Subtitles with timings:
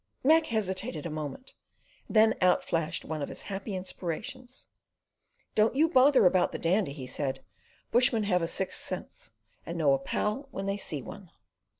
[0.23, 1.53] Mac hesitated a moment,
[2.07, 4.65] and then out flashed one of his happy inspirations.
[5.53, 7.43] "Don't you bother about the Dandy," he said;
[7.91, 9.29] "bushmen have a sixth sense,
[9.63, 11.29] and know a pal when they see one."